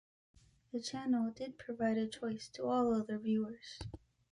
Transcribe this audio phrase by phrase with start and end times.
[0.71, 3.77] The channel did provide a choice to all other viewers.